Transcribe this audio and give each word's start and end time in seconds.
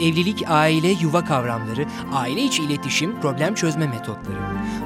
Evlilik, 0.00 0.44
aile, 0.48 0.88
yuva 0.88 1.24
kavramları, 1.24 1.86
aile 2.12 2.42
içi 2.42 2.62
iletişim, 2.62 3.20
problem 3.20 3.54
çözme 3.54 3.86
metotları. 3.86 4.38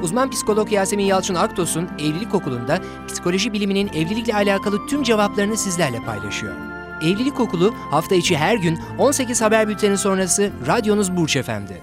Uzman 0.03 0.31
psikolog 0.31 0.73
Yasemin 0.73 1.05
Yalçın 1.05 1.35
Aktos'un 1.35 1.89
Evlilik 1.99 2.35
Okulu'nda 2.35 2.79
psikoloji 3.09 3.53
biliminin 3.53 3.89
evlilikle 3.89 4.35
alakalı 4.35 4.87
tüm 4.87 5.03
cevaplarını 5.03 5.57
sizlerle 5.57 5.99
paylaşıyor. 6.01 6.55
Evlilik 7.03 7.41
Okulu 7.41 7.75
hafta 7.91 8.15
içi 8.15 8.37
her 8.37 8.57
gün 8.57 8.79
18 8.99 9.43
haber 9.43 9.69
bülteni 9.69 9.99
sonrası 9.99 10.51
radyonuz 10.67 11.17
Burç 11.17 11.37
Efendi. 11.37 11.83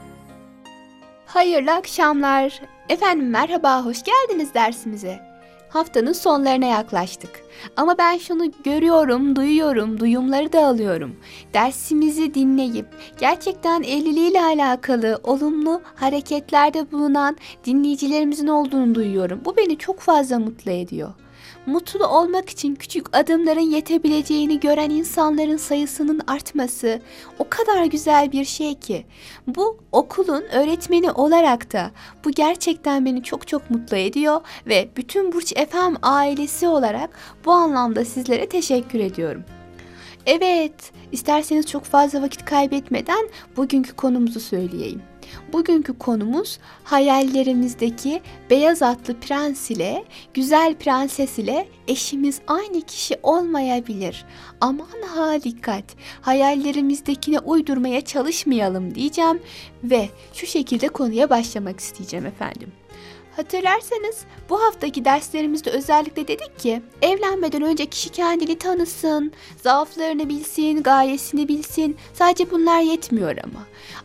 Hayırlı 1.25 1.73
akşamlar. 1.73 2.61
Efendim 2.89 3.29
merhaba, 3.29 3.85
hoş 3.85 3.97
geldiniz 4.03 4.53
dersimize. 4.53 5.24
Haftanın 5.75 6.13
sonlarına 6.13 6.65
yaklaştık. 6.65 7.29
Ama 7.77 7.97
ben 7.97 8.17
şunu 8.17 8.51
görüyorum, 8.63 9.35
duyuyorum, 9.35 9.99
duyumları 9.99 10.53
da 10.53 10.65
alıyorum. 10.65 11.15
Dersimizi 11.53 12.33
dinleyip 12.33 12.85
gerçekten 13.17 13.83
evliliğiyle 13.83 14.41
alakalı 14.41 15.19
olumlu 15.23 15.81
hareketlerde 15.95 16.91
bulunan 16.91 17.37
dinleyicilerimizin 17.65 18.47
olduğunu 18.47 18.95
duyuyorum. 18.95 19.41
Bu 19.45 19.57
beni 19.57 19.77
çok 19.77 19.99
fazla 19.99 20.39
mutlu 20.39 20.71
ediyor 20.71 21.13
mutlu 21.65 22.07
olmak 22.07 22.49
için 22.49 22.75
küçük 22.75 23.17
adımların 23.17 23.71
yetebileceğini 23.71 24.59
gören 24.59 24.89
insanların 24.89 25.57
sayısının 25.57 26.21
artması 26.27 27.01
o 27.39 27.49
kadar 27.49 27.85
güzel 27.85 28.31
bir 28.31 28.45
şey 28.45 28.75
ki. 28.75 29.05
Bu 29.47 29.77
okulun 29.91 30.43
öğretmeni 30.53 31.11
olarak 31.11 31.73
da 31.73 31.91
bu 32.25 32.31
gerçekten 32.31 33.05
beni 33.05 33.23
çok 33.23 33.47
çok 33.47 33.69
mutlu 33.69 33.97
ediyor 33.97 34.41
ve 34.67 34.89
bütün 34.97 35.31
Burç 35.31 35.53
FM 35.53 35.95
ailesi 36.01 36.67
olarak 36.67 37.09
bu 37.45 37.51
anlamda 37.51 38.05
sizlere 38.05 38.49
teşekkür 38.49 38.99
ediyorum. 38.99 39.43
Evet, 40.25 40.91
isterseniz 41.11 41.65
çok 41.65 41.83
fazla 41.83 42.21
vakit 42.21 42.45
kaybetmeden 42.45 43.29
bugünkü 43.57 43.95
konumuzu 43.95 44.39
söyleyeyim. 44.39 45.01
Bugünkü 45.53 45.97
konumuz 45.97 46.59
hayallerimizdeki 46.83 48.21
beyaz 48.49 48.81
atlı 48.81 49.19
prens 49.19 49.71
ile 49.71 50.05
güzel 50.33 50.75
prenses 50.75 51.39
ile 51.39 51.67
eşimiz 51.87 52.41
aynı 52.47 52.81
kişi 52.81 53.15
olmayabilir. 53.23 54.25
Aman 54.61 55.01
ha 55.15 55.43
dikkat. 55.43 55.83
Hayallerimizdekine 56.21 57.39
uydurmaya 57.39 58.01
çalışmayalım 58.01 58.95
diyeceğim 58.95 59.39
ve 59.83 60.09
şu 60.33 60.47
şekilde 60.47 60.87
konuya 60.87 61.29
başlamak 61.29 61.79
isteyeceğim 61.79 62.25
efendim. 62.25 62.71
Hatırlarsanız 63.35 64.25
bu 64.49 64.63
haftaki 64.63 65.05
derslerimizde 65.05 65.69
özellikle 65.69 66.27
dedik 66.27 66.59
ki 66.59 66.81
evlenmeden 67.01 67.61
önce 67.61 67.85
kişi 67.85 68.09
kendini 68.09 68.57
tanısın, 68.57 69.31
zaaflarını 69.63 70.29
bilsin, 70.29 70.83
gayesini 70.83 71.47
bilsin. 71.47 71.97
Sadece 72.13 72.51
bunlar 72.51 72.81
yetmiyor 72.81 73.37
ama. 73.43 73.59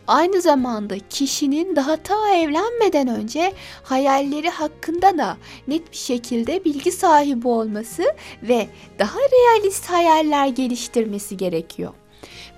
Aynı 0.07 0.41
zamanda 0.41 0.95
kişinin 1.09 1.75
daha 1.75 1.95
ta 1.95 2.35
evlenmeden 2.35 3.07
önce 3.07 3.53
hayalleri 3.83 4.49
hakkında 4.49 5.17
da 5.17 5.37
net 5.67 5.91
bir 5.91 5.97
şekilde 5.97 6.65
bilgi 6.65 6.91
sahibi 6.91 7.47
olması 7.47 8.03
ve 8.43 8.67
daha 8.99 9.19
realist 9.19 9.89
hayaller 9.89 10.47
geliştirmesi 10.47 11.37
gerekiyor 11.37 11.93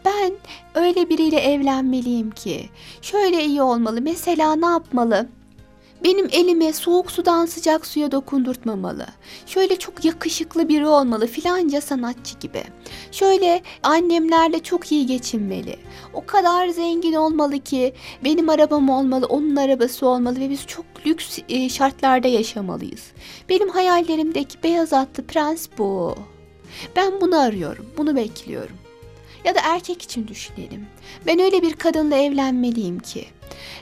ben 0.05 0.31
öyle 0.75 1.09
biriyle 1.09 1.39
evlenmeliyim 1.39 2.31
ki 2.31 2.69
şöyle 3.01 3.45
iyi 3.45 3.61
olmalı 3.61 4.01
mesela 4.01 4.55
ne 4.55 4.65
yapmalı 4.65 5.29
benim 6.03 6.29
elime 6.31 6.73
soğuk 6.73 7.11
sudan 7.11 7.45
sıcak 7.45 7.87
suya 7.87 8.11
dokundurtmamalı. 8.11 9.07
Şöyle 9.45 9.75
çok 9.79 10.05
yakışıklı 10.05 10.69
biri 10.69 10.87
olmalı 10.87 11.27
filanca 11.27 11.81
sanatçı 11.81 12.39
gibi. 12.39 12.63
Şöyle 13.11 13.61
annemlerle 13.83 14.59
çok 14.59 14.91
iyi 14.91 15.05
geçinmeli. 15.05 15.75
O 16.13 16.25
kadar 16.25 16.67
zengin 16.67 17.13
olmalı 17.13 17.59
ki 17.59 17.93
benim 18.23 18.49
arabam 18.49 18.89
olmalı, 18.89 19.25
onun 19.25 19.55
arabası 19.55 20.07
olmalı 20.07 20.39
ve 20.39 20.49
biz 20.49 20.65
çok 20.65 20.85
lüks 21.05 21.39
e, 21.49 21.69
şartlarda 21.69 22.27
yaşamalıyız. 22.27 23.03
Benim 23.49 23.69
hayallerimdeki 23.69 24.63
beyaz 24.63 24.93
atlı 24.93 25.23
prens 25.23 25.67
bu. 25.77 26.15
Ben 26.95 27.21
bunu 27.21 27.39
arıyorum, 27.39 27.85
bunu 27.97 28.15
bekliyorum. 28.15 28.75
Ya 29.45 29.55
da 29.55 29.59
erkek 29.63 30.01
için 30.01 30.27
düşünelim. 30.27 30.87
Ben 31.27 31.39
öyle 31.39 31.61
bir 31.61 31.73
kadınla 31.73 32.15
evlenmeliyim 32.15 32.99
ki 32.99 33.25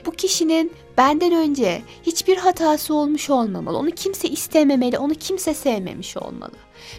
bu 0.06 0.10
kişinin 0.10 0.72
benden 0.96 1.32
önce 1.32 1.82
hiçbir 2.02 2.36
hatası 2.36 2.94
olmuş 2.94 3.30
olmamalı. 3.30 3.78
Onu 3.78 3.90
kimse 3.90 4.28
istememeli, 4.28 4.98
onu 4.98 5.14
kimse 5.14 5.54
sevmemiş 5.54 6.16
olmalı. 6.16 6.52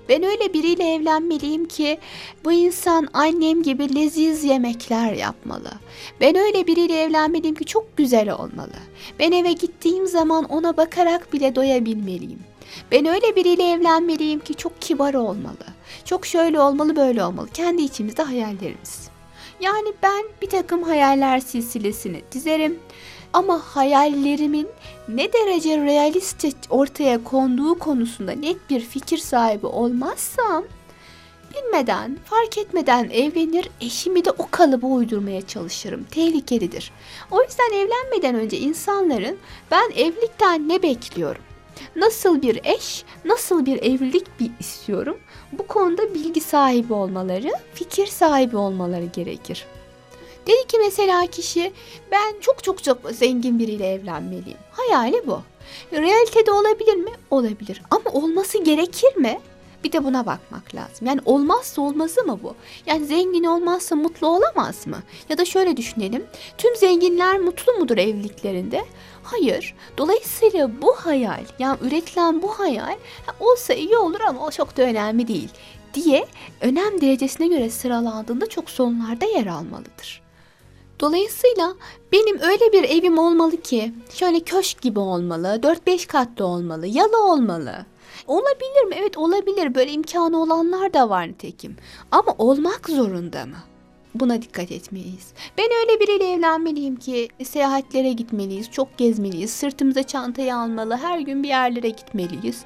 Ben 0.10 0.24
öyle 0.24 0.54
biriyle 0.54 0.94
evlenmeliyim 0.94 1.66
ki 1.66 2.00
bu 2.46 2.52
insan 2.52 3.08
annem 3.14 3.64
gibi 3.64 3.96
leziz 3.96 4.44
yemekler 4.44 5.14
yapmalı. 5.14 5.72
Ben 6.22 6.36
öyle 6.36 6.68
biriyle 6.68 7.02
evlenmeliyim 7.02 7.56
ki 7.56 7.66
çok 7.66 7.98
güzel 7.98 8.32
olmalı. 8.32 8.74
Ben 9.20 9.32
eve 9.32 9.52
gittiğim 9.52 10.08
zaman 10.08 10.44
ona 10.44 10.78
bakarak 10.78 11.34
bile 11.34 11.56
doyabilmeliyim. 11.56 12.40
Ben 12.92 13.06
öyle 13.06 13.36
biriyle 13.36 13.72
evlenmeliyim 13.72 14.40
ki 14.40 14.56
çok 14.56 14.82
kibar 14.82 15.14
olmalı. 15.14 15.66
Çok 16.06 16.26
şöyle 16.26 16.60
olmalı, 16.60 16.96
böyle 16.96 17.24
olmalı. 17.24 17.48
Kendi 17.54 17.82
içimizde 17.82 18.24
hayallerimiz. 18.24 19.10
Yani 19.62 19.94
ben 20.04 20.24
bir 20.42 20.50
takım 20.50 20.84
hayaller 20.84 21.40
silsilesini 21.40 22.22
dizerim. 22.32 22.80
Ama 23.34 23.62
hayallerimin 23.66 24.68
ne 25.08 25.34
derece 25.34 25.78
realiste 25.78 26.50
ortaya 26.70 27.24
konduğu 27.24 27.80
konusunda 27.80 28.32
net 28.32 28.70
bir 28.70 28.80
fikir 28.80 29.18
sahibi 29.18 29.66
olmazsam 29.66 30.64
bilmeden, 31.54 32.18
fark 32.26 32.58
etmeden 32.58 33.10
evlenir, 33.10 33.70
eşimi 33.82 34.26
de 34.26 34.32
o 34.32 34.48
kalıba 34.52 34.88
uydurmaya 34.88 35.48
çalışırım. 35.48 36.04
Tehlikelidir. 36.04 36.92
O 37.32 37.44
yüzden 37.44 37.74
evlenmeden 37.74 38.36
önce 38.36 38.58
insanların 38.58 39.38
ben 39.72 39.92
evlilikten 39.96 40.70
ne 40.70 40.84
bekliyorum? 40.84 41.42
Nasıl 41.96 42.42
bir 42.42 42.60
eş, 42.64 43.04
nasıl 43.26 43.66
bir 43.66 43.78
evlilik 43.78 44.40
bir 44.40 44.52
istiyorum? 44.60 45.18
Bu 45.52 45.68
konuda 45.68 46.14
bilgi 46.14 46.42
sahibi 46.42 46.94
olmaları, 46.94 47.52
fikir 47.74 48.08
sahibi 48.08 48.58
olmaları 48.58 49.06
gerekir. 49.06 49.66
Dedi 50.48 50.68
ki 50.68 50.78
mesela 50.80 51.28
kişi 51.28 51.74
ben 52.12 52.40
çok 52.42 52.64
çok 52.64 52.84
çok 52.84 52.98
zengin 53.12 53.60
biriyle 53.60 53.94
evlenmeliyim. 53.94 54.58
Hayali 54.72 55.28
bu. 55.28 55.42
Realitede 55.92 56.52
olabilir 56.52 56.96
mi? 56.96 57.12
Olabilir. 57.32 57.82
Ama 57.92 58.10
olması 58.12 58.64
gerekir 58.64 59.16
mi? 59.16 59.40
Bir 59.84 59.92
de 59.92 60.04
buna 60.04 60.26
bakmak 60.26 60.76
lazım. 60.76 61.08
Yani 61.08 61.22
olmazsa 61.26 61.82
olmazı 61.82 62.24
mı 62.24 62.40
bu? 62.44 62.56
Yani 62.86 63.06
zengin 63.06 63.44
olmazsa 63.44 63.96
mutlu 63.96 64.28
olamaz 64.28 64.88
mı? 64.88 64.98
Ya 65.30 65.38
da 65.38 65.46
şöyle 65.46 65.78
düşünelim. 65.78 66.26
Tüm 66.58 66.76
zenginler 66.76 67.40
mutlu 67.40 67.74
mudur 67.74 67.98
evliliklerinde? 67.98 68.86
Hayır. 69.24 69.76
Dolayısıyla 69.98 70.82
bu 70.82 70.94
hayal, 70.94 71.44
yani 71.60 71.78
üretilen 71.82 72.42
bu 72.42 72.48
hayal 72.48 72.98
olsa 73.40 73.74
iyi 73.74 73.98
olur 73.98 74.20
ama 74.22 74.46
o 74.46 74.52
çok 74.52 74.78
da 74.78 74.82
önemli 74.82 75.28
değil 75.28 75.50
diye 75.94 76.26
önem 76.62 77.02
derecesine 77.02 77.48
göre 77.48 77.70
sıralandığında 77.70 78.50
çok 78.50 78.70
sonlarda 78.70 79.26
yer 79.26 79.46
almalıdır. 79.48 80.23
Dolayısıyla 81.00 81.74
benim 82.12 82.40
öyle 82.42 82.74
bir 82.74 82.84
evim 82.84 83.18
olmalı 83.18 83.62
ki 83.62 83.94
şöyle 84.10 84.40
köşk 84.40 84.82
gibi 84.82 85.00
olmalı, 85.00 85.60
4-5 85.64 86.08
katlı 86.08 86.46
olmalı, 86.46 86.88
yalı 86.88 87.32
olmalı. 87.32 87.86
Olabilir 88.28 88.84
mi? 88.90 88.96
Evet 89.00 89.18
olabilir. 89.18 89.76
Böyle 89.76 89.92
imkanı 89.92 90.42
olanlar 90.42 90.94
da 90.94 91.10
var 91.10 91.28
nitekim. 91.28 91.76
Ama 92.12 92.36
olmak 92.38 92.90
zorunda 92.90 93.46
mı? 93.46 93.56
Buna 94.16 94.42
dikkat 94.42 94.72
etmeliyiz. 94.72 95.28
Ben 95.58 95.66
öyle 95.82 96.00
biriyle 96.00 96.32
evlenmeliyim 96.32 96.96
ki 96.96 97.30
seyahatlere 97.44 98.14
gitmeliyiz, 98.14 98.72
çok 98.72 98.98
gezmeliyiz, 98.98 99.54
sırtımıza 99.54 100.04
çantayı 100.04 100.56
almalı, 100.56 100.98
her 100.98 101.20
gün 101.20 101.44
bir 101.44 101.48
yerlere 101.48 101.90
gitmeliyiz. 101.90 102.62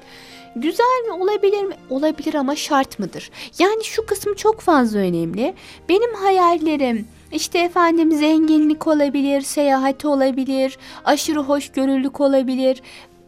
Güzel 0.56 1.04
mi? 1.06 1.12
Olabilir 1.12 1.62
mi? 1.62 1.74
Olabilir 1.90 2.34
ama 2.34 2.56
şart 2.56 2.98
mıdır? 2.98 3.30
Yani 3.58 3.84
şu 3.84 4.06
kısım 4.06 4.34
çok 4.34 4.60
fazla 4.60 4.98
önemli. 4.98 5.54
Benim 5.88 6.14
hayallerim, 6.14 7.08
işte 7.32 7.58
efendim 7.58 8.12
zenginlik 8.12 8.86
olabilir, 8.86 9.40
seyahat 9.40 10.04
olabilir, 10.04 10.78
aşırı 11.04 11.40
hoşgörülük 11.40 12.20
olabilir. 12.20 12.82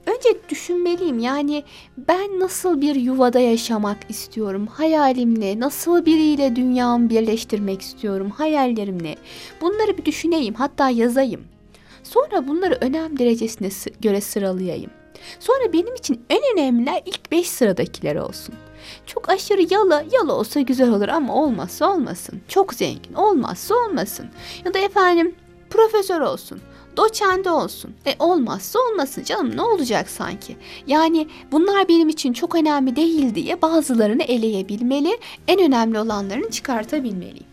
Önce 0.07 0.39
düşünmeliyim 0.49 1.19
yani 1.19 1.65
ben 1.99 2.41
nasıl 2.41 2.81
bir 2.81 2.95
yuvada 2.95 3.41
yaşamak 3.41 3.99
istiyorum? 4.09 4.67
Hayalim 4.67 5.41
ne? 5.41 5.61
Nasıl 5.61 6.07
biriyle 6.07 6.57
dünyamı 6.57 7.11
birleştirmek 7.11 7.83
istiyorum? 7.83 8.31
Hayallerim 8.31 9.03
ne? 9.03 9.17
Bunları 9.61 9.99
bir 9.99 10.05
düşüneyim 10.05 10.55
hatta 10.55 10.91
yazayım. 10.91 11.41
Sonra 12.03 12.49
bunları 12.49 12.79
önem 12.81 13.19
derecesine 13.19 13.69
göre 14.01 14.21
sıralayayım. 14.21 14.91
Sonra 15.41 15.73
benim 15.73 15.95
için 15.95 16.21
en 16.31 16.41
önemliler 16.53 17.03
ilk 17.07 17.33
5 17.33 17.51
sıradakiler 17.51 18.17
olsun. 18.17 18.55
Çok 19.07 19.29
aşırı 19.29 19.75
yalı, 19.75 20.05
yalı 20.13 20.33
olsa 20.35 20.61
güzel 20.61 20.91
olur 20.91 21.09
ama 21.09 21.35
olmazsa 21.35 21.93
olmasın. 21.93 22.41
Çok 22.49 22.75
zengin 22.75 23.15
olmazsa 23.15 23.75
olmasın. 23.75 24.27
Ya 24.65 24.75
da 24.75 24.79
efendim 24.79 25.35
profesör 25.71 26.21
olsun 26.21 26.61
doçende 26.97 27.51
olsun. 27.51 27.95
E 28.07 28.15
olmazsa 28.19 28.79
olmasın 28.79 29.25
canım 29.25 29.57
ne 29.57 29.63
olacak 29.63 30.11
sanki? 30.11 30.57
Yani 30.87 31.29
bunlar 31.53 31.89
benim 31.89 32.09
için 32.09 32.33
çok 32.33 32.55
önemli 32.55 32.97
değil 32.97 33.35
diye 33.35 33.63
bazılarını 33.63 34.23
eleyebilmeli, 34.23 35.19
en 35.49 35.61
önemli 35.61 36.01
olanlarını 36.01 36.51
çıkartabilmeliyim. 36.51 37.50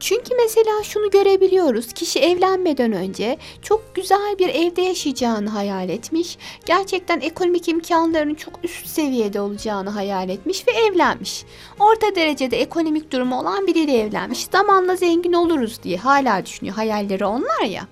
Çünkü 0.00 0.34
mesela 0.42 0.82
şunu 0.82 1.10
görebiliyoruz. 1.10 1.92
Kişi 1.92 2.18
evlenmeden 2.18 2.92
önce 2.92 3.38
çok 3.62 3.94
güzel 3.94 4.38
bir 4.38 4.48
evde 4.48 4.82
yaşayacağını 4.82 5.48
hayal 5.48 5.88
etmiş. 5.88 6.38
Gerçekten 6.66 7.20
ekonomik 7.20 7.68
imkanlarının 7.68 8.34
çok 8.34 8.54
üst 8.62 8.86
seviyede 8.86 9.40
olacağını 9.40 9.90
hayal 9.90 10.28
etmiş 10.28 10.68
ve 10.68 10.72
evlenmiş. 10.72 11.44
Orta 11.80 12.14
derecede 12.14 12.60
ekonomik 12.60 13.12
durumu 13.12 13.40
olan 13.40 13.66
biriyle 13.66 13.98
evlenmiş. 13.98 14.46
Zamanla 14.52 14.96
zengin 14.96 15.32
oluruz 15.32 15.82
diye 15.82 15.96
hala 15.96 16.46
düşünüyor. 16.46 16.76
Hayalleri 16.76 17.24
onlar 17.24 17.64
ya. 17.64 17.86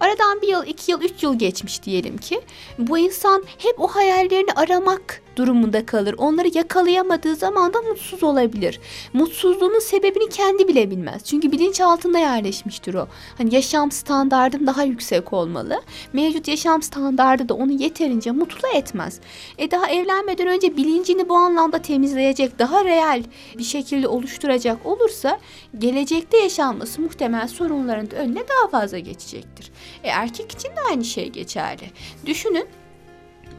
Aradan 0.00 0.42
bir 0.42 0.48
yıl, 0.48 0.66
iki 0.66 0.90
yıl, 0.90 1.02
üç 1.02 1.22
yıl 1.22 1.38
geçmiş 1.38 1.82
diyelim 1.82 2.18
ki. 2.18 2.40
Bu 2.78 2.98
insan 2.98 3.44
hep 3.58 3.80
o 3.80 3.88
hayallerini 3.88 4.52
aramak 4.52 5.22
durumunda 5.36 5.86
kalır. 5.86 6.14
Onları 6.18 6.48
yakalayamadığı 6.54 7.36
zaman 7.36 7.74
da 7.74 7.82
mutsuz 7.82 8.22
olabilir. 8.22 8.80
Mutsuzluğunun 9.12 9.78
sebebini 9.78 10.28
kendi 10.28 10.68
bile 10.68 10.90
bilmez. 10.90 11.24
Çünkü 11.24 11.52
bilinç 11.52 11.80
altında 11.80 12.18
yerleşmiştir 12.18 12.94
o. 12.94 13.08
Hani 13.38 13.54
yaşam 13.54 13.90
standardım 13.90 14.66
daha 14.66 14.82
yüksek 14.82 15.32
olmalı. 15.32 15.82
Mevcut 16.12 16.48
yaşam 16.48 16.82
standardı 16.82 17.48
da 17.48 17.54
onu 17.54 17.72
yeterince 17.72 18.30
mutlu 18.30 18.68
etmez. 18.68 19.20
E 19.58 19.70
daha 19.70 19.90
evlenmeden 19.90 20.46
önce 20.48 20.76
bilincini 20.76 21.28
bu 21.28 21.34
anlamda 21.34 21.78
temizleyecek, 21.78 22.58
daha 22.58 22.84
real 22.84 23.22
bir 23.58 23.64
şekilde 23.64 24.08
oluşturacak 24.08 24.86
olursa 24.86 25.38
gelecekte 25.78 26.38
yaşanması 26.38 27.00
muhtemel 27.00 27.48
sorunların 27.48 28.14
önüne 28.14 28.44
daha 28.48 28.80
fazla 28.80 28.98
geçecektir. 28.98 29.72
E 30.04 30.08
erkek 30.08 30.52
için 30.52 30.68
de 30.68 30.80
aynı 30.90 31.04
şey 31.04 31.28
geçerli. 31.28 31.90
Düşünün 32.26 32.66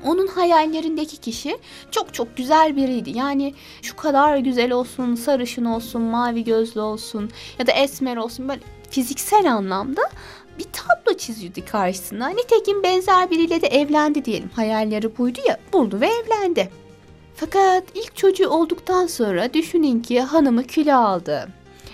onun 0.05 0.27
hayallerindeki 0.27 1.17
kişi 1.17 1.57
çok 1.91 2.13
çok 2.13 2.37
güzel 2.37 2.75
biriydi. 2.75 3.17
Yani 3.17 3.53
şu 3.81 3.95
kadar 3.95 4.37
güzel 4.37 4.71
olsun, 4.71 5.15
sarışın 5.15 5.65
olsun, 5.65 6.01
mavi 6.01 6.43
gözlü 6.43 6.81
olsun 6.81 7.29
ya 7.59 7.67
da 7.67 7.71
esmer 7.71 8.17
olsun 8.17 8.47
böyle 8.47 8.61
fiziksel 8.89 9.53
anlamda 9.53 10.01
bir 10.59 10.63
tablo 10.63 11.17
çiziyordu 11.17 11.59
karşısına. 11.71 12.29
Nitekim 12.29 12.83
benzer 12.83 13.29
biriyle 13.29 13.61
de 13.61 13.67
evlendi 13.67 14.25
diyelim. 14.25 14.49
Hayalleri 14.55 15.17
buydu 15.17 15.39
ya, 15.47 15.57
buldu 15.73 16.01
ve 16.01 16.07
evlendi. 16.07 16.69
Fakat 17.35 17.83
ilk 17.95 18.15
çocuğu 18.15 18.49
olduktan 18.49 19.07
sonra 19.07 19.53
düşünün 19.53 19.99
ki 19.99 20.21
hanımı 20.21 20.63
kilo 20.63 20.93
aldı. 20.93 21.49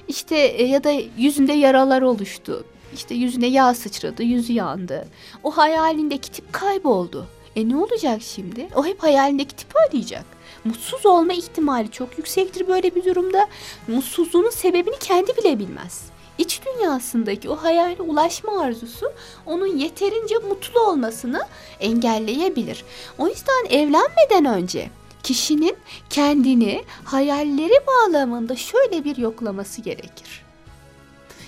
İşte 0.07 0.37
e, 0.37 0.63
ya 0.63 0.83
da 0.83 0.91
yüzünde 1.17 1.53
yaralar 1.53 2.01
oluştu. 2.01 2.65
İşte 2.93 3.15
yüzüne 3.15 3.47
yağ 3.47 3.73
sıçradı, 3.73 4.23
yüzü 4.23 4.53
yandı. 4.53 5.07
O 5.43 5.51
hayalindeki 5.51 6.31
tip 6.31 6.53
kayboldu. 6.53 7.27
E 7.55 7.69
ne 7.69 7.77
olacak 7.77 8.21
şimdi? 8.21 8.67
O 8.75 8.85
hep 8.85 9.03
hayalindeki 9.03 9.55
tipi 9.55 9.73
arayacak. 9.89 10.25
Mutsuz 10.63 11.05
olma 11.05 11.33
ihtimali 11.33 11.91
çok 11.91 12.17
yüksektir 12.17 12.67
böyle 12.67 12.95
bir 12.95 13.05
durumda. 13.05 13.47
Mutsuzluğunun 13.87 14.49
sebebini 14.49 14.99
kendi 14.99 15.37
bile 15.37 15.59
bilmez. 15.59 16.03
İç 16.37 16.61
dünyasındaki 16.65 17.49
o 17.49 17.55
hayale 17.55 18.01
ulaşma 18.01 18.61
arzusu 18.61 19.11
onun 19.45 19.77
yeterince 19.77 20.37
mutlu 20.37 20.79
olmasını 20.81 21.41
engelleyebilir. 21.79 22.83
O 23.17 23.27
yüzden 23.27 23.65
evlenmeden 23.69 24.45
önce 24.45 24.89
kişinin 25.23 25.75
kendini 26.09 26.83
hayalleri 27.03 27.73
bağlamında 27.87 28.55
şöyle 28.55 29.03
bir 29.03 29.17
yoklaması 29.17 29.81
gerekir. 29.81 30.43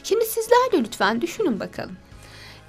Şimdi 0.03 0.25
sizler 0.25 0.71
de 0.71 0.83
lütfen 0.83 1.21
düşünün 1.21 1.59
bakalım. 1.59 1.97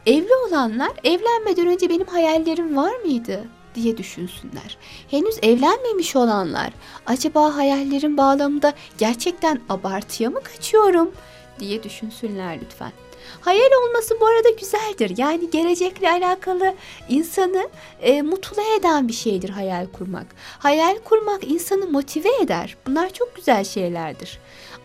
Evli 0.07 0.35
olanlar 0.49 0.93
evlenmeden 1.05 1.67
önce 1.67 1.89
benim 1.89 2.07
hayallerim 2.07 2.77
var 2.77 2.93
mıydı 2.97 3.45
diye 3.75 3.97
düşünsünler. 3.97 4.79
Henüz 5.11 5.39
evlenmemiş 5.43 6.17
olanlar 6.17 6.71
acaba 7.07 7.57
hayallerim 7.57 8.17
bağlamında 8.17 8.73
gerçekten 8.99 9.61
abartıya 9.69 10.31
mı 10.31 10.43
kaçıyorum 10.43 11.13
diye 11.61 11.83
düşünsünler 11.83 12.59
lütfen. 12.61 12.93
Hayal 13.41 13.71
olması 13.87 14.21
bu 14.21 14.27
arada 14.27 14.49
güzeldir. 14.51 15.19
Yani 15.19 15.51
gelecekle 15.51 16.11
alakalı 16.11 16.75
insanı 17.09 17.69
e, 18.01 18.23
mutlu 18.23 18.63
eden 18.79 19.09
bir 19.09 19.13
şeydir 19.13 19.49
hayal 19.49 19.87
kurmak. 19.87 20.27
Hayal 20.59 20.99
kurmak 21.05 21.45
insanı 21.45 21.87
motive 21.87 22.29
eder. 22.43 22.77
Bunlar 22.87 23.13
çok 23.13 23.37
güzel 23.37 23.65
şeylerdir. 23.65 24.39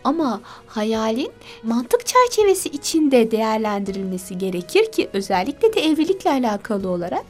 Ama 0.03 0.41
hayalin 0.67 1.31
mantık 1.63 2.05
çerçevesi 2.05 2.69
içinde 2.69 3.31
değerlendirilmesi 3.31 4.37
gerekir 4.37 4.91
ki 4.91 5.09
özellikle 5.13 5.73
de 5.73 5.81
evlilikle 5.81 6.29
alakalı 6.29 6.89
olarak 6.89 7.25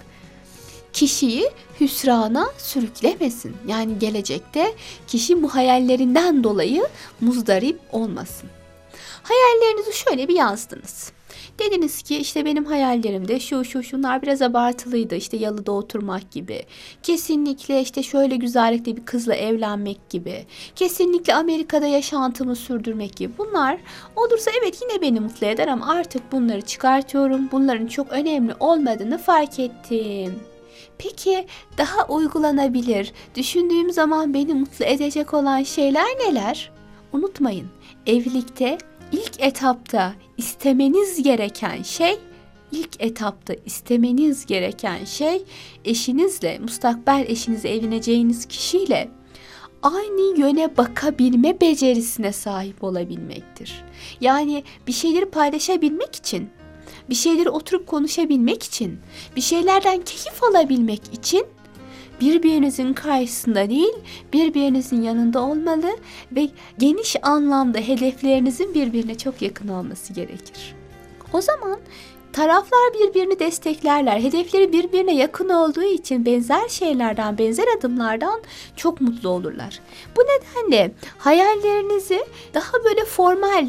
kişiyi 0.93 1.51
hüsrana 1.79 2.51
sürüklemesin. 2.57 3.57
Yani 3.67 3.99
gelecekte 3.99 4.73
kişi 5.07 5.43
bu 5.43 5.55
hayallerinden 5.55 6.43
dolayı 6.43 6.87
muzdarip 7.21 7.79
olmasın. 7.91 8.49
Hayallerinizi 9.23 9.97
şöyle 9.97 10.27
bir 10.27 10.35
yazdınız. 10.35 11.11
Dediniz 11.59 12.01
ki 12.01 12.17
işte 12.17 12.45
benim 12.45 12.65
hayallerimde 12.65 13.39
şu 13.39 13.65
şu 13.65 13.83
şunlar 13.83 14.21
biraz 14.21 14.41
abartılıydı. 14.41 15.15
İşte 15.15 15.37
yalıda 15.37 15.71
oturmak 15.71 16.31
gibi. 16.31 16.63
Kesinlikle 17.03 17.81
işte 17.81 18.03
şöyle 18.03 18.35
güzellikte 18.35 18.97
bir 18.97 19.05
kızla 19.05 19.35
evlenmek 19.35 20.09
gibi. 20.09 20.45
Kesinlikle 20.75 21.33
Amerika'da 21.33 21.87
yaşantımı 21.87 22.55
sürdürmek 22.55 23.15
gibi. 23.15 23.33
Bunlar 23.37 23.77
olursa 24.15 24.51
evet 24.61 24.79
yine 24.81 25.01
beni 25.01 25.19
mutlu 25.19 25.47
eder 25.47 25.67
ama 25.67 25.87
artık 25.87 26.31
bunları 26.31 26.61
çıkartıyorum. 26.61 27.49
Bunların 27.51 27.87
çok 27.87 28.11
önemli 28.11 28.53
olmadığını 28.59 29.17
fark 29.17 29.59
ettim. 29.59 30.39
Peki 30.97 31.45
daha 31.77 32.07
uygulanabilir, 32.07 33.13
düşündüğüm 33.35 33.91
zaman 33.91 34.33
beni 34.33 34.53
mutlu 34.53 34.85
edecek 34.85 35.33
olan 35.33 35.63
şeyler 35.63 36.07
neler? 36.27 36.71
Unutmayın, 37.13 37.67
evlilikte 38.07 38.77
ilk 39.11 39.39
etapta 39.39 40.13
istemeniz 40.37 41.23
gereken 41.23 41.83
şey 41.83 42.19
ilk 42.71 43.03
etapta 43.03 43.53
istemeniz 43.65 44.45
gereken 44.45 45.05
şey 45.05 45.43
eşinizle, 45.85 46.59
mustakbel 46.59 47.25
eşinize 47.27 47.69
evleneceğiniz 47.69 48.45
kişiyle 48.45 49.11
aynı 49.81 50.39
yöne 50.39 50.77
bakabilme 50.77 51.61
becerisine 51.61 52.31
sahip 52.33 52.83
olabilmektir. 52.83 53.83
Yani 54.21 54.63
bir 54.87 54.93
şeyleri 54.93 55.25
paylaşabilmek 55.25 56.15
için, 56.15 56.49
bir 57.09 57.15
şeyleri 57.15 57.49
oturup 57.49 57.87
konuşabilmek 57.87 58.63
için, 58.63 58.99
bir 59.35 59.41
şeylerden 59.41 60.01
keyif 60.01 60.43
alabilmek 60.43 61.01
için 61.13 61.45
birbirinizin 62.21 62.93
karşısında 62.93 63.69
değil, 63.69 63.93
birbirinizin 64.33 65.01
yanında 65.01 65.41
olmalı 65.41 65.97
ve 66.31 66.47
geniş 66.77 67.15
anlamda 67.21 67.79
hedeflerinizin 67.79 68.73
birbirine 68.73 69.17
çok 69.17 69.41
yakın 69.41 69.67
olması 69.67 70.13
gerekir. 70.13 70.75
O 71.33 71.41
zaman 71.41 71.79
taraflar 72.33 72.93
birbirini 72.93 73.39
desteklerler. 73.39 74.19
Hedefleri 74.19 74.73
birbirine 74.73 75.15
yakın 75.15 75.49
olduğu 75.49 75.83
için 75.83 76.25
benzer 76.25 76.69
şeylerden, 76.69 77.37
benzer 77.37 77.65
adımlardan 77.77 78.41
çok 78.75 79.01
mutlu 79.01 79.29
olurlar. 79.29 79.79
Bu 80.17 80.21
nedenle 80.21 80.91
hayallerinizi 81.17 82.25
daha 82.53 82.83
böyle 82.83 83.05
formal 83.05 83.67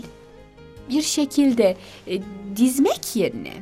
bir 0.93 1.03
şekilde 1.03 1.77
e, 2.07 2.19
dizmek 2.57 3.17
yerine 3.17 3.53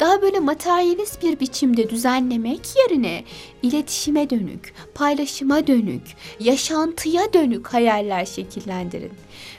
daha 0.00 0.22
böyle 0.22 0.40
materyalist 0.40 1.22
bir 1.22 1.40
biçimde 1.40 1.90
düzenlemek 1.90 2.60
yerine 2.76 3.24
iletişime 3.62 4.30
dönük, 4.30 4.74
paylaşıma 4.94 5.66
dönük, 5.66 6.02
yaşantıya 6.40 7.32
dönük 7.32 7.66
hayaller 7.66 8.24
şekillendirin. 8.24 9.12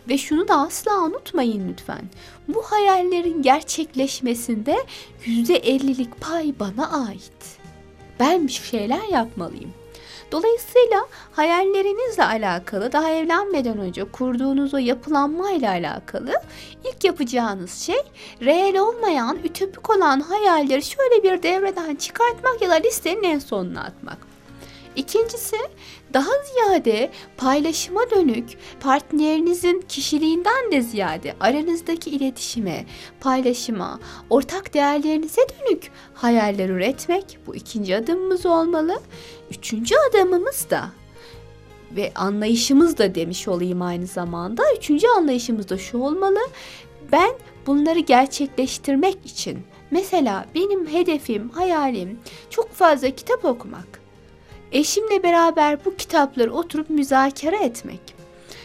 Ve 0.10 0.18
şunu 0.18 0.48
da 0.48 0.56
asla 0.60 1.00
unutmayın 1.00 1.70
lütfen. 1.70 2.02
Bu 2.48 2.62
hayallerin 2.62 3.42
gerçekleşmesinde 3.42 4.78
%50'lik 5.26 6.22
pay 6.22 6.54
bana 6.60 7.06
ait. 7.08 7.60
Ben 8.20 8.48
bir 8.48 8.52
şeyler 8.52 9.08
yapmalıyım. 9.12 9.79
Dolayısıyla 10.32 11.08
hayallerinizle 11.32 12.24
alakalı 12.24 12.92
daha 12.92 13.10
evlenmeden 13.12 13.78
önce 13.78 14.04
kurduğunuz 14.04 14.74
o 14.74 14.78
yapılanmayla 14.78 15.72
alakalı 15.72 16.34
ilk 16.84 17.04
yapacağınız 17.04 17.74
şey 17.74 18.02
reel 18.42 18.80
olmayan, 18.80 19.38
ütopik 19.44 19.90
olan 19.90 20.20
hayalleri 20.20 20.84
şöyle 20.84 21.24
bir 21.24 21.44
devreden 21.44 21.96
çıkartmak 21.96 22.62
ya 22.62 22.70
da 22.70 22.76
listenin 22.76 23.24
en 23.24 23.40
sonuna 23.40 23.84
atmak. 23.84 24.29
İkincisi 24.96 25.56
daha 26.14 26.32
ziyade 26.54 27.12
paylaşıma 27.38 28.02
dönük 28.10 28.58
partnerinizin 28.80 29.82
kişiliğinden 29.88 30.72
de 30.72 30.82
ziyade 30.82 31.36
aranızdaki 31.40 32.10
iletişime, 32.10 32.86
paylaşıma, 33.20 34.00
ortak 34.30 34.74
değerlerinize 34.74 35.42
dönük 35.42 35.92
hayaller 36.14 36.70
üretmek 36.70 37.38
bu 37.48 37.56
ikinci 37.56 37.96
adımımız 37.96 38.46
olmalı. 38.46 39.00
Üçüncü 39.52 39.96
adımımız 40.10 40.70
da 40.70 40.90
ve 41.92 42.12
anlayışımız 42.16 42.98
da 42.98 43.16
demiş 43.16 43.48
olayım 43.48 43.82
aynı 43.82 44.08
zamanda. 44.08 44.64
Üçüncü 44.78 45.08
anlayışımız 45.08 45.70
da 45.70 45.78
şu 45.78 45.98
olmalı. 45.98 46.40
Ben 47.12 47.32
bunları 47.68 48.00
gerçekleştirmek 48.00 49.26
için 49.26 49.60
mesela 49.92 50.46
benim 50.56 50.88
hedefim, 50.88 51.50
hayalim 51.50 52.20
çok 52.50 52.72
fazla 52.74 53.10
kitap 53.10 53.46
okumak 53.46 53.99
eşimle 54.72 55.24
beraber 55.24 55.86
bu 55.86 55.96
kitapları 55.96 56.54
oturup 56.54 56.90
müzakere 56.90 57.64
etmek. 57.64 58.00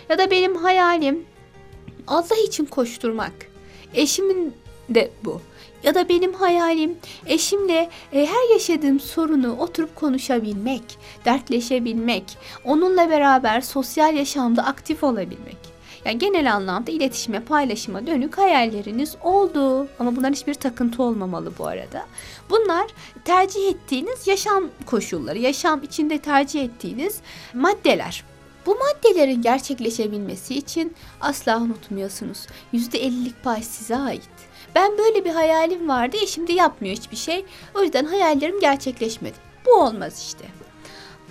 Ya 0.09 0.19
da 0.19 0.31
benim 0.31 0.57
hayalim 0.57 1.25
Allah 2.07 2.37
için 2.47 2.65
koşturmak. 2.65 3.33
Eşimin 3.95 4.55
de 4.89 5.11
bu. 5.25 5.41
Ya 5.83 5.95
da 5.95 6.09
benim 6.09 6.33
hayalim 6.33 6.99
eşimle 7.27 7.91
e, 8.13 8.27
her 8.27 8.53
yaşadığım 8.53 9.01
sorunu 9.01 9.57
oturup 9.59 9.97
konuşabilmek, 9.97 10.83
dertleşebilmek, 11.25 12.25
onunla 12.65 13.11
beraber 13.11 13.61
sosyal 13.61 14.15
yaşamda 14.15 14.65
aktif 14.65 15.05
olabilmek. 15.05 15.64
Yani 16.05 16.19
genel 16.19 16.55
anlamda 16.55 16.91
iletişime, 16.91 17.41
paylaşıma 17.41 18.07
dönük 18.07 18.39
hayalleriniz 18.39 19.17
oldu. 19.23 19.89
Ama 19.99 20.17
bunların 20.17 20.33
hiçbir 20.33 20.55
takıntı 20.55 21.03
olmamalı 21.03 21.53
bu 21.59 21.67
arada. 21.67 22.07
Bunlar 22.51 22.87
tercih 23.25 23.69
ettiğiniz 23.69 24.27
yaşam 24.27 24.65
koşulları, 24.87 25.39
yaşam 25.39 25.83
içinde 25.83 26.19
tercih 26.19 26.65
ettiğiniz 26.65 27.21
maddeler. 27.55 28.25
Bu 28.67 28.77
maddelerin 28.79 29.43
gerçekleşebilmesi 29.43 30.55
için 30.55 30.95
asla 31.21 31.61
unutmuyorsunuz. 31.61 32.47
%50'lik 32.73 33.45
pay 33.45 33.63
size 33.63 33.97
ait. 33.97 34.29
Ben 34.75 34.99
böyle 34.99 35.25
bir 35.25 35.31
hayalim 35.31 35.89
vardı, 35.89 36.17
eşim 36.23 36.49
de 36.49 36.53
yapmıyor 36.53 36.97
hiçbir 36.97 37.17
şey. 37.17 37.45
O 37.75 37.83
yüzden 37.83 38.05
hayallerim 38.05 38.61
gerçekleşmedi. 38.61 39.37
Bu 39.67 39.71
olmaz 39.71 40.23
işte. 40.27 40.45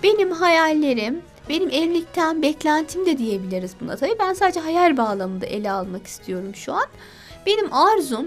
Benim 0.02 0.30
hayallerim, 0.30 1.22
benim 1.48 1.68
evlilikten 1.68 2.42
beklentim 2.42 3.06
de 3.06 3.18
diyebiliriz 3.18 3.72
buna 3.80 3.96
tabii. 3.96 4.16
Ben 4.18 4.32
sadece 4.32 4.60
hayal 4.60 4.96
bağlamında 4.96 5.46
ele 5.46 5.70
almak 5.70 6.06
istiyorum 6.06 6.54
şu 6.54 6.72
an. 6.72 6.86
Benim 7.46 7.72
arzum 7.72 8.26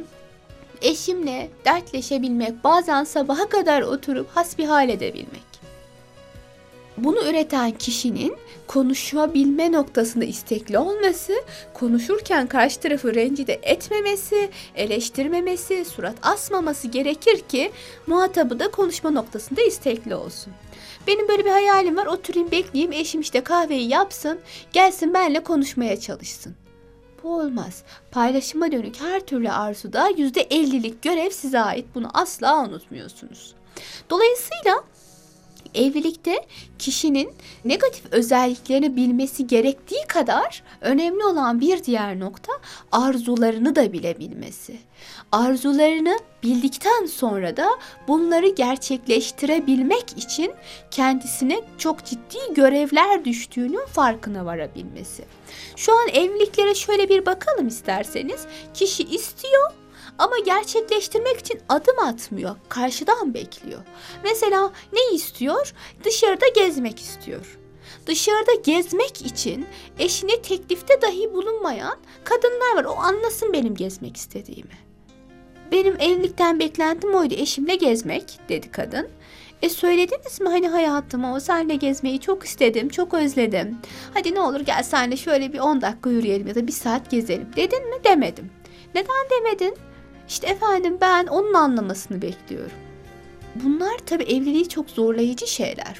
eşimle 0.81 1.49
dertleşebilmek, 1.65 2.63
bazen 2.63 3.03
sabaha 3.03 3.49
kadar 3.49 3.81
oturup 3.81 4.29
hasbihal 4.29 4.89
edebilmek. 4.89 5.46
Bunu 6.97 7.29
üreten 7.29 7.71
kişinin 7.71 8.37
konuşabilme 8.67 9.71
noktasında 9.71 10.25
istekli 10.25 10.77
olması, 10.77 11.33
konuşurken 11.73 12.47
karşı 12.47 12.79
tarafı 12.79 13.15
rencide 13.15 13.59
etmemesi, 13.63 14.49
eleştirmemesi, 14.75 15.85
surat 15.85 16.15
asmaması 16.21 16.87
gerekir 16.87 17.41
ki 17.41 17.71
muhatabı 18.07 18.59
da 18.59 18.71
konuşma 18.71 19.11
noktasında 19.11 19.61
istekli 19.61 20.15
olsun. 20.15 20.53
Benim 21.07 21.27
böyle 21.27 21.45
bir 21.45 21.51
hayalim 21.51 21.97
var. 21.97 22.05
Oturayım 22.05 22.51
bekleyeyim 22.51 22.91
eşim 22.91 23.21
işte 23.21 23.41
kahveyi 23.41 23.89
yapsın. 23.89 24.39
Gelsin 24.73 25.13
benimle 25.13 25.43
konuşmaya 25.43 25.99
çalışsın. 25.99 26.55
Bu 27.23 27.35
olmaz. 27.39 27.83
Paylaşıma 28.11 28.71
dönük 28.71 29.01
her 29.01 29.19
türlü 29.19 29.51
arzuda 29.51 30.11
%50'lik 30.11 31.01
görev 31.01 31.29
size 31.29 31.59
ait. 31.59 31.85
Bunu 31.95 32.09
asla 32.13 32.65
unutmuyorsunuz. 32.67 33.55
Dolayısıyla 34.09 34.83
evlilikte 35.77 36.45
kişinin 36.79 37.29
negatif 37.65 38.03
özelliklerini 38.11 38.95
bilmesi 38.95 39.47
gerektiği 39.47 40.07
kadar 40.07 40.63
önemli 40.81 41.25
olan 41.25 41.61
bir 41.61 41.83
diğer 41.83 42.19
nokta 42.19 42.53
arzularını 42.91 43.75
da 43.75 43.93
bilebilmesi. 43.93 44.75
Arzularını 45.31 46.19
bildikten 46.43 47.05
sonra 47.05 47.57
da 47.57 47.69
bunları 48.07 48.49
gerçekleştirebilmek 48.49 50.17
için 50.17 50.51
kendisine 50.91 51.61
çok 51.77 52.05
ciddi 52.05 52.53
görevler 52.55 53.25
düştüğünün 53.25 53.85
farkına 53.85 54.45
varabilmesi. 54.45 55.25
Şu 55.75 55.97
an 55.99 56.07
evliliklere 56.07 56.75
şöyle 56.75 57.09
bir 57.09 57.25
bakalım 57.25 57.67
isterseniz. 57.67 58.45
Kişi 58.73 59.03
istiyor 59.03 59.71
ama 60.17 60.39
gerçekleştirmek 60.45 61.39
için 61.39 61.61
adım 61.69 61.99
atmıyor. 61.99 62.55
Karşıdan 62.69 63.33
bekliyor. 63.33 63.79
Mesela 64.23 64.71
ne 64.93 65.15
istiyor? 65.15 65.73
Dışarıda 66.03 66.47
gezmek 66.55 66.99
istiyor. 66.99 67.57
Dışarıda 68.05 68.53
gezmek 68.63 69.25
için 69.25 69.65
eşine 69.99 70.41
teklifte 70.41 71.01
dahi 71.01 71.33
bulunmayan 71.33 71.97
kadınlar 72.23 72.75
var. 72.75 72.83
O 72.83 72.95
anlasın 72.95 73.53
benim 73.53 73.75
gezmek 73.75 74.17
istediğimi. 74.17 74.87
Benim 75.71 75.95
evlilikten 75.99 76.59
beklentim 76.59 77.15
oydu 77.15 77.33
eşimle 77.33 77.75
gezmek 77.75 78.39
dedi 78.49 78.71
kadın. 78.71 79.07
E 79.61 79.69
söylediniz 79.69 80.41
mi 80.41 80.49
hani 80.49 80.67
hayatıma 80.67 81.35
o 81.35 81.39
senle 81.39 81.75
gezmeyi 81.75 82.19
çok 82.19 82.43
istedim, 82.43 82.89
çok 82.89 83.13
özledim. 83.13 83.77
Hadi 84.13 84.35
ne 84.35 84.39
olur 84.39 84.59
gel 84.59 84.83
senle 84.83 85.17
şöyle 85.17 85.53
bir 85.53 85.59
10 85.59 85.81
dakika 85.81 86.09
yürüyelim 86.09 86.47
ya 86.47 86.55
da 86.55 86.67
bir 86.67 86.71
saat 86.71 87.11
gezelim. 87.11 87.47
Dedin 87.55 87.89
mi? 87.89 87.95
Demedim. 88.03 88.51
Neden 88.95 89.29
demedin? 89.31 89.86
İşte 90.27 90.47
efendim 90.47 90.97
ben 91.01 91.27
onun 91.27 91.53
anlamasını 91.53 92.21
bekliyorum. 92.21 92.77
Bunlar 93.55 93.97
tabii 94.05 94.23
evliliği 94.23 94.69
çok 94.69 94.89
zorlayıcı 94.89 95.47
şeyler. 95.47 95.99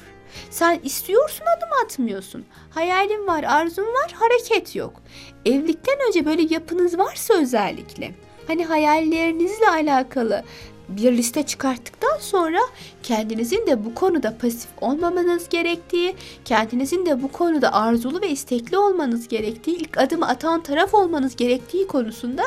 Sen 0.50 0.80
istiyorsun 0.84 1.44
adım 1.56 1.68
atmıyorsun. 1.84 2.44
Hayalin 2.70 3.26
var, 3.26 3.44
arzun 3.44 3.86
var, 3.86 4.12
hareket 4.12 4.76
yok. 4.76 5.02
Evlilikten 5.46 5.96
önce 6.08 6.24
böyle 6.24 6.54
yapınız 6.54 6.98
varsa 6.98 7.34
özellikle 7.34 8.14
hani 8.46 8.64
hayallerinizle 8.64 9.68
alakalı 9.68 10.44
bir 10.88 11.16
liste 11.16 11.42
çıkarttıktan 11.42 12.18
sonra 12.20 12.58
kendinizin 13.02 13.66
de 13.66 13.84
bu 13.84 13.94
konuda 13.94 14.38
pasif 14.38 14.68
olmamanız 14.80 15.48
gerektiği, 15.48 16.14
kendinizin 16.44 17.06
de 17.06 17.22
bu 17.22 17.32
konuda 17.32 17.72
arzulu 17.72 18.20
ve 18.20 18.28
istekli 18.28 18.78
olmanız 18.78 19.28
gerektiği, 19.28 19.76
ilk 19.76 19.98
adımı 19.98 20.28
atan 20.28 20.62
taraf 20.62 20.94
olmanız 20.94 21.36
gerektiği 21.36 21.86
konusunda 21.86 22.42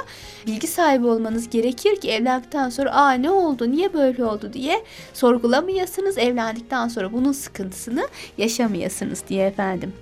bilgi 0.47 0.67
sahibi 0.67 1.07
olmanız 1.07 1.49
gerekir 1.49 1.95
ki 1.95 2.11
evlendikten 2.11 2.69
sonra 2.69 2.91
aa 2.95 3.11
ne 3.11 3.31
oldu, 3.31 3.71
niye 3.71 3.93
böyle 3.93 4.25
oldu 4.25 4.53
diye 4.53 4.83
sorgulamayasınız. 5.13 6.17
Evlendikten 6.17 6.87
sonra 6.87 7.13
bunun 7.13 7.31
sıkıntısını 7.31 8.07
yaşamayasınız 8.37 9.23
diye 9.29 9.45
efendim. 9.45 9.93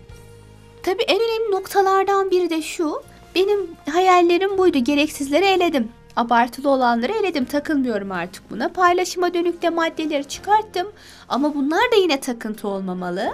Tabii 0.83 1.03
en 1.03 1.15
önemli 1.15 1.51
noktalardan 1.51 2.31
biri 2.31 2.49
de 2.49 2.61
şu. 2.61 3.01
Benim 3.35 3.59
hayallerim 3.91 4.57
buydu. 4.57 4.77
Gereksizleri 4.77 5.45
eledim. 5.45 5.89
Abartılı 6.15 6.69
olanları 6.69 7.11
eledim. 7.11 7.45
Takılmıyorum 7.45 8.11
artık 8.11 8.51
buna. 8.51 8.69
Paylaşıma 8.69 9.33
dönük 9.33 9.61
de 9.61 9.69
maddeleri 9.69 10.25
çıkarttım. 10.25 10.87
Ama 11.29 11.55
bunlar 11.55 11.91
da 11.91 11.95
yine 11.95 12.19
takıntı 12.19 12.67
olmamalı. 12.67 13.33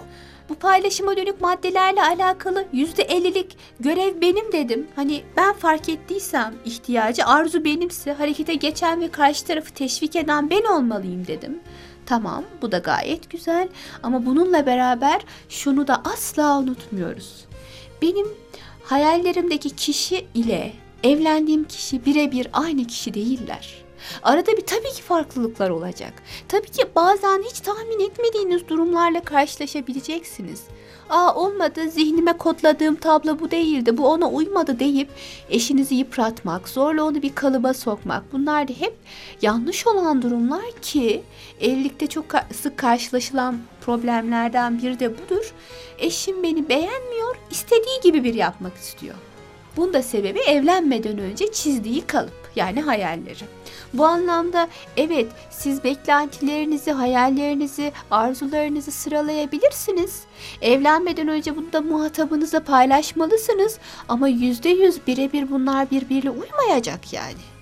Bu 0.50 0.56
paylaşıma 0.56 1.18
dönük 1.18 1.42
maddelerle 1.42 2.02
alakalı 2.02 2.66
yüzde 2.74 3.04
ellilik 3.04 3.58
görev 3.80 4.22
benim 4.22 4.52
dedim. 4.52 4.88
Hani 4.96 5.24
ben 5.38 5.54
fark 5.54 5.90
ettiysem 5.90 6.54
ihtiyacı 6.66 7.26
arzu 7.26 7.66
benimse 7.66 8.14
harekete 8.14 8.54
geçen 8.54 9.02
ve 9.02 9.12
karşı 9.12 9.46
tarafı 9.46 9.74
teşvik 9.74 10.16
eden 10.16 10.50
ben 10.50 10.64
olmalıyım 10.64 11.28
dedim. 11.28 11.60
Tamam 12.06 12.44
bu 12.62 12.72
da 12.72 12.78
gayet 12.78 13.30
güzel 13.30 13.68
ama 14.04 14.26
bununla 14.26 14.66
beraber 14.66 15.22
şunu 15.50 15.88
da 15.88 16.02
asla 16.06 16.60
unutmuyoruz. 16.60 17.46
Benim 18.02 18.28
hayallerimdeki 18.84 19.70
kişi 19.70 20.28
ile 20.34 20.74
evlendiğim 21.06 21.64
kişi 21.64 22.06
birebir 22.06 22.48
aynı 22.54 22.88
kişi 22.88 23.14
değiller. 23.14 23.86
Arada 24.24 24.52
bir 24.58 24.62
tabii 24.62 24.94
ki 24.94 25.02
farklılıklar 25.02 25.70
olacak. 25.70 26.14
Tabii 26.48 26.72
ki 26.72 26.86
bazen 26.96 27.44
hiç 27.50 27.60
tahmin 27.60 28.00
etmediğiniz 28.00 28.68
durumlarla 28.68 29.22
karşılaşabileceksiniz. 29.22 30.64
Aa 31.10 31.36
olmadı 31.36 31.90
zihnime 31.90 32.38
kodladığım 32.38 32.96
tablo 32.96 33.40
bu 33.40 33.52
değildi 33.52 33.98
bu 33.98 34.08
ona 34.08 34.30
uymadı 34.30 34.80
deyip 34.80 35.10
eşinizi 35.50 35.96
yıpratmak, 35.96 36.70
zorla 36.70 37.04
onu 37.04 37.22
bir 37.22 37.36
kalıba 37.36 37.74
sokmak 37.74 38.24
bunlar 38.34 38.68
da 38.68 38.74
hep 38.74 38.94
yanlış 39.42 39.88
olan 39.88 40.22
durumlar 40.22 40.72
ki 40.82 41.24
evlilikte 41.62 42.08
çok 42.08 42.26
sık 42.54 42.78
karşılaşılan 42.78 43.58
problemlerden 43.82 44.82
biri 44.82 45.00
de 45.00 45.12
budur. 45.18 45.54
Eşim 46.00 46.44
beni 46.44 46.70
beğenmiyor, 46.70 47.36
istediği 47.52 48.02
gibi 48.04 48.24
bir 48.24 48.34
yapmak 48.34 48.76
istiyor. 48.76 49.16
Bunun 49.78 49.94
da 49.94 50.04
sebebi 50.04 50.40
evlenmeden 50.40 51.18
önce 51.18 51.52
çizdiği 51.52 52.02
kalıp 52.02 52.52
yani 52.56 52.82
hayalleri. 52.82 53.44
Bu 53.94 54.06
anlamda 54.06 54.68
evet 54.98 55.28
siz 55.50 55.84
beklentilerinizi, 55.84 56.92
hayallerinizi, 56.92 57.92
arzularınızı 58.12 58.92
sıralayabilirsiniz. 58.92 60.24
Evlenmeden 60.62 61.28
önce 61.28 61.56
bunu 61.56 61.74
da 61.74 61.82
muhatabınızla 61.82 62.60
paylaşmalısınız 62.64 63.80
ama 64.08 64.28
yüzde 64.28 64.70
yüz 64.70 65.08
birebir 65.08 65.52
bunlar 65.52 65.92
birbiriyle 65.92 66.30
uymayacak 66.30 67.14
yani. 67.14 67.56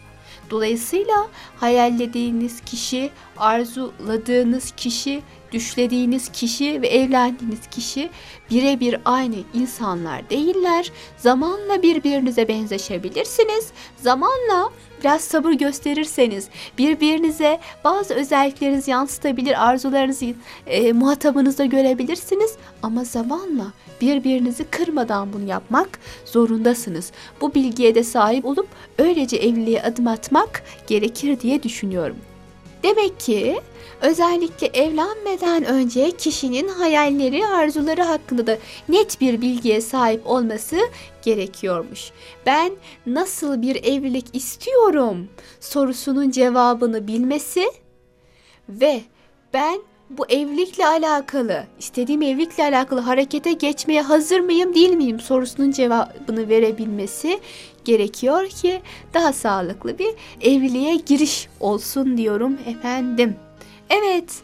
Dolayısıyla 0.49 1.27
hayallediğiniz 1.57 2.61
kişi, 2.61 3.09
arzuladığınız 3.37 4.71
kişi, 4.71 5.21
düşlediğiniz 5.51 6.29
kişi 6.29 6.81
ve 6.81 6.87
evlendiğiniz 6.87 7.67
kişi 7.71 8.09
birebir 8.51 8.97
aynı 9.05 9.35
insanlar 9.53 10.29
değiller. 10.29 10.91
Zamanla 11.17 11.81
birbirinize 11.81 12.47
benzeşebilirsiniz. 12.47 13.71
Zamanla 13.97 14.69
biraz 14.99 15.21
sabır 15.21 15.51
gösterirseniz 15.51 16.47
birbirinize 16.77 17.59
bazı 17.83 18.13
özelliklerinizi 18.13 18.91
yansıtabilir, 18.91 19.67
arzularınızı 19.69 20.25
e, 20.67 20.93
muhatabınızda 20.93 21.65
görebilirsiniz. 21.65 22.55
Ama 22.83 23.03
zamanla 23.03 23.73
birbirinizi 24.01 24.63
kırmadan 24.63 25.33
bunu 25.33 25.49
yapmak 25.49 25.99
zorundasınız. 26.25 27.11
Bu 27.41 27.53
bilgiye 27.53 27.95
de 27.95 28.03
sahip 28.03 28.45
olup 28.45 28.67
öylece 28.97 29.37
evliliğe 29.37 29.83
adım 29.83 30.07
atmak 30.07 30.63
gerekir 30.87 31.39
diye 31.39 31.63
düşünüyorum. 31.63 32.17
Demek 32.83 33.19
ki 33.19 33.61
özellikle 34.01 34.67
evlenmeden 34.67 35.65
önce 35.65 36.11
kişinin 36.11 36.67
hayalleri, 36.67 37.47
arzuları 37.47 38.03
hakkında 38.03 38.47
da 38.47 38.57
net 38.89 39.21
bir 39.21 39.41
bilgiye 39.41 39.81
sahip 39.81 40.27
olması 40.27 40.77
gerekiyormuş. 41.21 42.11
Ben 42.45 42.71
nasıl 43.05 43.61
bir 43.61 43.75
evlilik 43.75 44.25
istiyorum 44.33 45.27
sorusunun 45.59 46.31
cevabını 46.31 47.07
bilmesi 47.07 47.71
ve 48.69 49.01
ben 49.53 49.79
bu 50.09 50.25
evlilikle 50.29 50.87
alakalı, 50.87 51.63
istediğim 51.79 52.21
evlilikle 52.21 52.63
alakalı 52.63 52.99
harekete 52.99 53.53
geçmeye 53.53 54.01
hazır 54.01 54.39
mıyım, 54.39 54.75
değil 54.75 54.93
miyim 54.93 55.19
sorusunun 55.19 55.71
cevabını 55.71 56.49
verebilmesi 56.49 57.39
gerekiyor 57.85 58.47
ki 58.47 58.81
daha 59.13 59.33
sağlıklı 59.33 59.99
bir 59.99 60.09
evliliğe 60.41 60.95
giriş 60.95 61.47
olsun 61.59 62.17
diyorum 62.17 62.57
efendim. 62.65 63.35
Evet, 63.89 64.41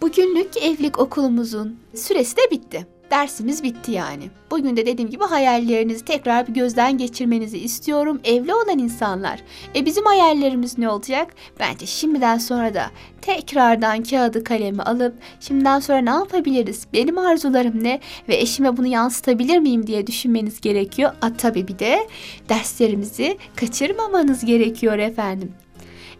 bugünlük 0.00 0.56
evlilik 0.56 0.98
okulumuzun 0.98 1.80
süresi 1.94 2.36
de 2.36 2.50
bitti. 2.50 2.86
Dersimiz 3.12 3.62
bitti 3.62 3.92
yani. 3.92 4.30
Bugün 4.50 4.76
de 4.76 4.86
dediğim 4.86 5.10
gibi 5.10 5.24
hayallerinizi 5.24 6.04
tekrar 6.04 6.46
bir 6.46 6.54
gözden 6.54 6.98
geçirmenizi 6.98 7.58
istiyorum. 7.58 8.20
Evli 8.24 8.54
olan 8.54 8.78
insanlar. 8.78 9.40
E 9.74 9.86
bizim 9.86 10.04
hayallerimiz 10.04 10.78
ne 10.78 10.88
olacak? 10.88 11.34
Bence 11.60 11.86
şimdiden 11.86 12.38
sonra 12.38 12.74
da 12.74 12.90
tekrardan 13.20 14.02
kağıdı 14.02 14.44
kalemi 14.44 14.82
alıp 14.82 15.14
şimdiden 15.40 15.80
sonra 15.80 15.98
ne 15.98 16.10
yapabiliriz? 16.10 16.86
Benim 16.92 17.18
arzularım 17.18 17.84
ne? 17.84 18.00
Ve 18.28 18.36
eşime 18.36 18.76
bunu 18.76 18.86
yansıtabilir 18.86 19.58
miyim 19.58 19.86
diye 19.86 20.06
düşünmeniz 20.06 20.60
gerekiyor. 20.60 21.12
A 21.22 21.32
tabii 21.32 21.68
bir 21.68 21.78
de 21.78 22.08
derslerimizi 22.48 23.38
kaçırmamanız 23.56 24.44
gerekiyor 24.44 24.98
efendim. 24.98 25.52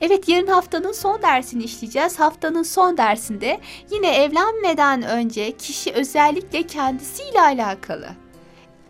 Evet 0.03 0.29
yarın 0.29 0.47
haftanın 0.47 0.93
son 0.93 1.23
dersini 1.23 1.63
işleyeceğiz. 1.63 2.21
Haftanın 2.21 2.63
son 2.63 2.97
dersinde 2.97 3.61
yine 3.91 4.15
evlenmeden 4.15 5.03
önce 5.03 5.57
kişi 5.57 5.93
özellikle 5.93 6.63
kendisiyle 6.63 7.41
alakalı 7.41 8.09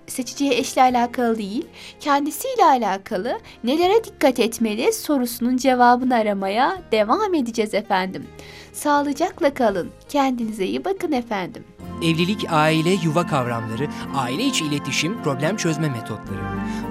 seçeceği 0.07 0.53
eşle 0.53 0.83
alakalı 0.83 1.39
değil, 1.39 1.67
kendisiyle 2.01 2.65
alakalı 2.65 3.39
nelere 3.65 4.05
dikkat 4.05 4.39
etmeli 4.39 4.93
sorusunun 4.93 5.57
cevabını 5.57 6.15
aramaya 6.15 6.83
devam 6.93 7.35
edeceğiz 7.35 7.75
efendim. 7.75 8.27
Sağlıcakla 8.73 9.55
kalın. 9.55 9.91
Kendinize 10.09 10.67
iyi 10.67 10.85
bakın 10.85 11.13
efendim. 11.13 11.65
Evlilik, 12.03 12.47
aile, 12.51 12.91
yuva 12.91 13.27
kavramları, 13.27 13.89
aile 14.15 14.45
içi 14.45 14.65
iletişim, 14.65 15.23
problem 15.23 15.57
çözme 15.57 15.89
metotları. 15.89 16.41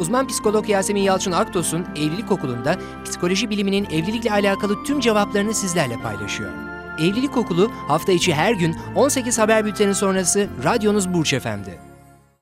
Uzman 0.01 0.27
psikolog 0.27 0.69
Yasemin 0.69 1.01
Yalçın 1.01 1.31
Aktos'un 1.31 1.85
Evlilik 1.95 2.31
Okulu'nda 2.31 2.77
psikoloji 3.05 3.49
biliminin 3.49 3.85
evlilikle 3.85 4.31
alakalı 4.31 4.83
tüm 4.83 4.99
cevaplarını 4.99 5.53
sizlerle 5.53 5.97
paylaşıyor. 5.97 6.51
Evlilik 6.99 7.37
Okulu 7.37 7.71
hafta 7.87 8.11
içi 8.11 8.33
her 8.33 8.53
gün 8.53 8.75
18 8.95 9.39
haber 9.39 9.65
bülteni 9.65 9.95
sonrası 9.95 10.47
radyonuz 10.63 11.13
Burç 11.13 11.33
FM'de. 11.35 11.90